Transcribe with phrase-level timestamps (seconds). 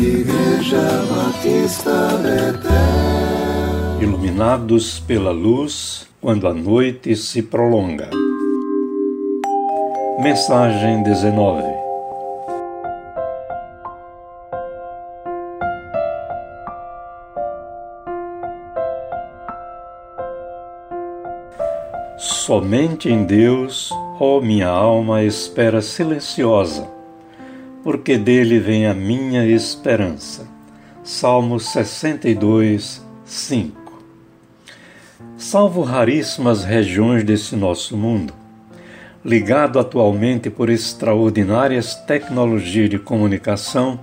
[0.00, 0.80] Igreja
[1.14, 4.00] Batista Betel.
[4.00, 8.08] Iluminados pela luz quando a noite se prolonga.
[10.22, 11.62] Mensagem 19
[22.16, 26.99] Somente em Deus, ó minha alma, espera silenciosa
[27.82, 30.46] porque dele vem a minha esperança.
[31.02, 33.80] Salmo 62, 5.
[35.36, 38.34] Salvo raríssimas regiões desse nosso mundo,
[39.24, 43.98] ligado atualmente por extraordinárias tecnologias de comunicação,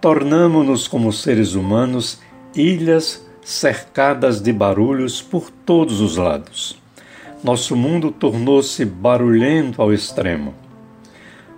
[0.00, 2.20] tornamo-nos como seres humanos
[2.54, 6.80] ilhas cercadas de barulhos por todos os lados.
[7.42, 10.63] Nosso mundo tornou-se barulhento ao extremo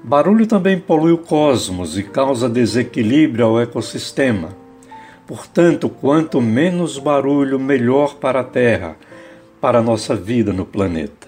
[0.09, 4.51] Barulho também polui o cosmos e causa desequilíbrio ao ecossistema.
[5.27, 8.96] Portanto, quanto menos barulho, melhor para a Terra,
[9.60, 11.26] para a nossa vida no planeta.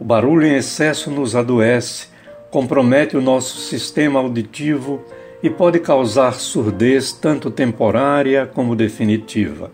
[0.00, 2.08] O barulho em excesso nos adoece,
[2.50, 5.00] compromete o nosso sistema auditivo
[5.40, 9.70] e pode causar surdez tanto temporária como definitiva.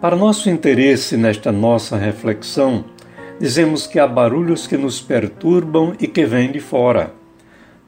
[0.00, 2.84] Para nosso interesse nesta nossa reflexão,
[3.40, 7.12] dizemos que há barulhos que nos perturbam e que vêm de fora,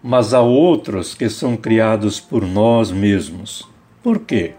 [0.03, 3.67] mas há outros que são criados por nós mesmos.
[4.03, 4.53] Por quê?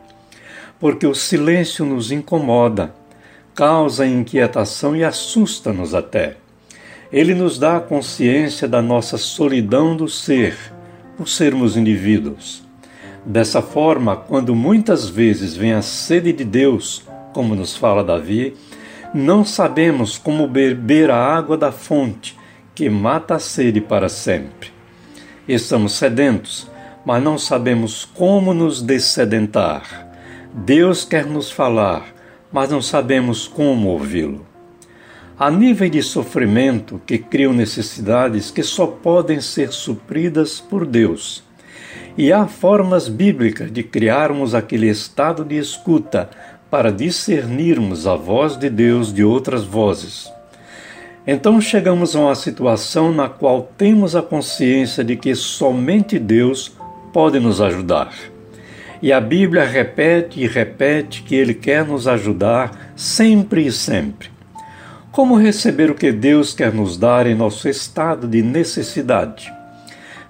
[0.80, 2.94] Porque o silêncio nos incomoda,
[3.54, 6.38] causa inquietação e assusta-nos até.
[7.12, 10.56] Ele nos dá a consciência da nossa solidão do ser,
[11.18, 12.64] por sermos indivíduos.
[13.26, 17.04] Dessa forma, quando muitas vezes vem a sede de Deus,
[17.34, 18.56] como nos fala Davi,
[19.14, 22.38] não sabemos como beber a água da fonte
[22.76, 24.72] que mata a sede para sempre.
[25.48, 26.70] Estamos sedentos,
[27.04, 30.08] mas não sabemos como nos dessedentar.
[30.54, 32.14] Deus quer nos falar,
[32.52, 34.46] mas não sabemos como ouvi-lo.
[35.38, 41.44] Há níveis de sofrimento que criam necessidades que só podem ser supridas por Deus.
[42.18, 46.30] E há formas bíblicas de criarmos aquele estado de escuta
[46.70, 50.32] para discernirmos a voz de Deus de outras vozes.
[51.26, 56.72] Então chegamos a uma situação na qual temos a consciência de que somente Deus
[57.12, 58.14] pode nos ajudar.
[59.02, 64.30] E a Bíblia repete e repete que Ele quer nos ajudar sempre e sempre.
[65.12, 69.52] Como receber o que Deus quer nos dar em nosso estado de necessidade?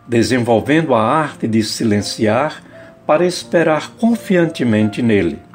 [0.07, 2.63] Desenvolvendo a arte de silenciar
[3.05, 5.48] para esperar confiantemente nele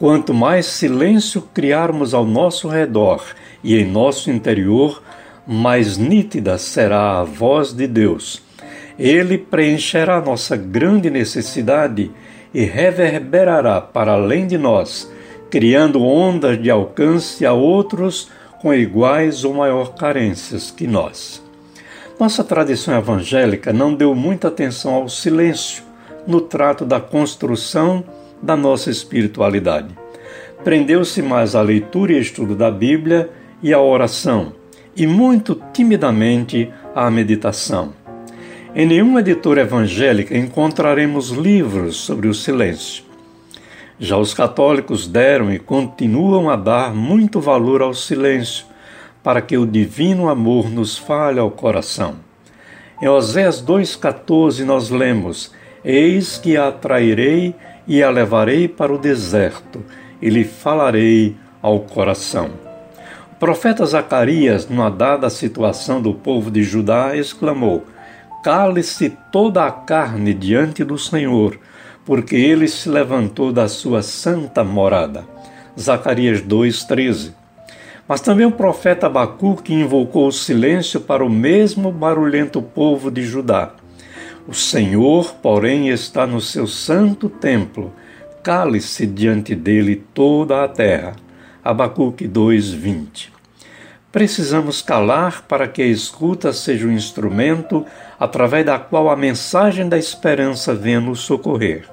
[0.00, 3.22] Quanto mais silêncio criarmos ao nosso redor
[3.62, 5.02] e em nosso interior,
[5.46, 8.42] mais nítida será a voz de Deus.
[8.98, 12.10] Ele preencherá nossa grande necessidade
[12.54, 15.12] e reverberará para além de nós,
[15.50, 18.30] criando ondas de alcance a outros
[18.62, 21.42] com iguais ou maior carências que nós.
[22.18, 25.82] Nossa tradição evangélica não deu muita atenção ao silêncio
[26.26, 28.02] no trato da construção
[28.42, 29.88] da nossa espiritualidade.
[30.64, 33.30] Prendeu-se mais à leitura e estudo da Bíblia
[33.62, 34.52] e à oração,
[34.96, 37.92] e muito timidamente à meditação.
[38.74, 43.04] Em nenhuma editora evangélica encontraremos livros sobre o silêncio.
[43.98, 48.64] Já os católicos deram e continuam a dar muito valor ao silêncio,
[49.22, 52.16] para que o divino amor nos fale ao coração.
[53.02, 55.52] Em Oséias 2,14 nós lemos:
[55.84, 57.54] Eis que atrairei
[57.86, 59.84] e a levarei para o deserto,
[60.20, 62.50] e lhe falarei ao coração.
[63.32, 67.84] O profeta Zacarias, numa dada situação do povo de Judá, exclamou:
[68.42, 71.58] Cale-se toda a carne diante do Senhor,
[72.04, 75.24] porque ele se levantou da sua santa morada.
[75.78, 77.32] Zacarias 2,13.
[78.06, 83.70] Mas também o profeta Abacuque invocou o silêncio para o mesmo barulhento povo de Judá.
[84.48, 87.92] O Senhor, porém, está no seu santo templo.
[88.42, 91.14] Cale-se diante dele toda a terra.
[91.62, 93.30] Abacuque 2:20.
[94.10, 97.86] Precisamos calar para que a escuta seja um instrumento
[98.18, 101.84] através da qual a mensagem da esperança venha nos socorrer.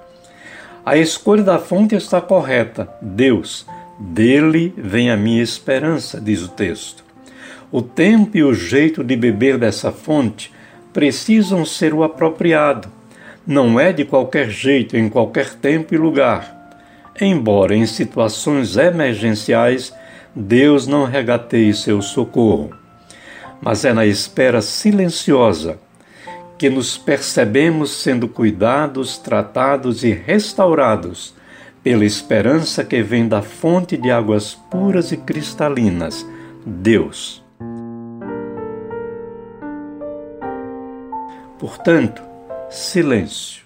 [0.83, 2.89] A escolha da fonte está correta.
[3.01, 3.67] Deus,
[3.99, 7.03] dele vem a minha esperança, diz o texto.
[7.71, 10.51] O tempo e o jeito de beber dessa fonte
[10.97, 12.87] precisam ser o apropriado.
[13.45, 16.73] Não é de qualquer jeito, em qualquer tempo e lugar.
[17.21, 19.93] Embora em situações emergenciais
[20.35, 22.71] Deus não regateie seu socorro,
[23.61, 25.77] mas é na espera silenciosa
[26.57, 31.35] que nos percebemos sendo cuidados, tratados e restaurados
[31.83, 36.25] pela esperança que vem da fonte de águas puras e cristalinas,
[36.65, 37.45] Deus.
[41.59, 42.21] Portanto,
[42.69, 43.65] silêncio.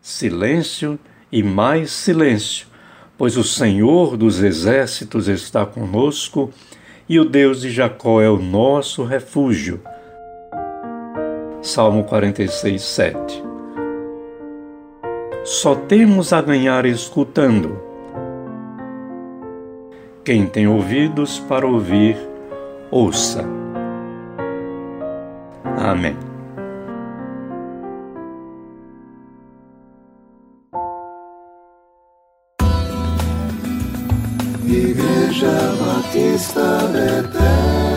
[0.00, 0.98] Silêncio
[1.30, 2.66] e mais silêncio,
[3.16, 6.50] pois o Senhor dos exércitos está conosco
[7.08, 9.80] e o Deus de Jacó é o nosso refúgio.
[11.62, 13.42] Salmo 46, 7.
[15.44, 17.78] Só temos a ganhar escutando.
[20.24, 22.16] Quem tem ouvidos para ouvir,
[22.90, 23.44] ouça.
[25.76, 26.29] Amém.
[35.40, 36.60] Jean-Baptiste
[36.92, 37.89] Vettel.